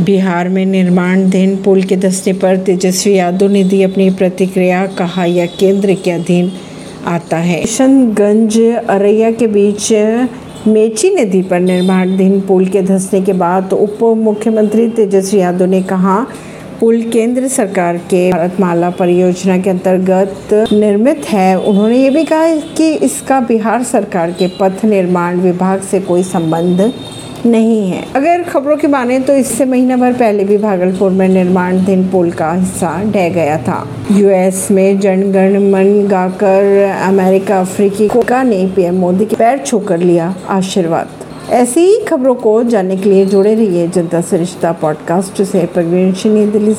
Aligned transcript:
बिहार 0.00 0.48
में 0.48 0.64
निर्माणाधीन 0.66 1.56
पुल 1.56 1.82
के 1.82 1.96
धंसने 1.96 2.32
पर 2.32 2.56
तेजस्वी 2.56 3.14
यादव 3.14 3.48
ने 3.48 3.62
दी 3.64 3.82
अपनी 3.82 4.08
प्रतिक्रिया, 4.10 4.86
कहा, 4.86 5.24
यह 5.24 5.46
केंद्र 5.60 5.94
के 5.94 6.10
अधीन 6.10 6.50
आता 7.06 7.36
है। 7.36 7.60
किशनगंज 7.60 8.58
अरैया 8.88 9.30
के 9.30 9.46
बीच 9.46 9.92
मेची 10.68 11.10
नदी 11.10 11.42
पर 11.42 11.60
निर्माणाधीन 11.60 12.40
पुल 12.40 12.66
के 12.66 12.82
धंसने 12.82 13.20
के 13.22 13.32
बाद 13.32 13.72
उप 13.72 13.98
मुख्यमंत्री 14.18 14.88
तेजस्वी 14.88 15.40
यादव 15.40 15.64
ने 15.64 15.82
कहा, 15.82 16.26
पुल 16.80 17.02
केंद्र 17.02 17.48
सरकार 17.48 17.96
के 17.98 18.30
भारतमाला 18.32 18.90
परियोजना 18.90 19.58
के 19.58 19.70
अंतर्गत 19.70 20.48
निर्मित 20.72 21.28
है। 21.28 21.58
उन्होंने 21.58 21.96
ये 21.98 22.10
भी 22.10 22.24
कहा 22.24 22.54
कि 22.76 22.90
इसका 22.94 23.40
बिहार 23.40 23.82
सरकार 23.82 24.30
के 24.32 24.46
पथ 24.60 24.84
निर्माण 24.84 25.40
विभाग 25.40 25.80
से 25.80 26.00
कोई 26.00 26.22
संबंध 26.22 26.92
नहीं 27.46 27.90
है। 27.90 28.04
अगर 28.16 28.42
खबरों 28.42 28.76
की 28.76 28.86
माने 28.86 29.20
तो 29.20 29.32
इससे 29.32 29.64
महीना 29.64 29.96
भर 29.96 30.12
पहले 30.12 30.44
भी 30.44 30.58
भागलपुर 30.58 31.10
में 31.10 31.28
निर्माणाधीन 31.28 32.08
पुल 32.08 32.30
का 32.30 32.52
हिस्सा 32.52 33.02
ढह 33.02 33.28
गया 33.28 33.58
था। 33.58 33.88
यूएस 34.12 34.68
में 34.70 35.00
जनगण 35.00 35.70
मन 35.70 36.08
गाकर 36.08 36.88
अमेरिका, 37.02 37.60
अफ्रीकी 37.60 38.08
कोका 38.08 38.42
ने 38.42 38.72
पीएम 38.76 38.94
मोदी 38.94 39.26
के 39.26 39.36
पैर 39.36 39.58
छूकर 39.58 39.98
लिया 39.98 40.34
आशीर्वाद। 40.48 41.08
ऐसी 41.50 41.80
ही 41.80 42.00
खबरों 42.00 42.34
को 42.34 42.62
जानने 42.64 42.96
के 42.96 43.10
लिए 43.10 43.26
जुड़े 43.26 43.54
रहिए 43.54 43.88
जनता 43.88 44.20
सरिश्ता 44.20 44.36
रिश्ता 44.36 44.72
पॉडकास्ट 44.72 45.42
से। 45.42 45.58
प्रवीण 45.60 46.12
दिल्ली 46.50 46.74
से। 46.74 46.76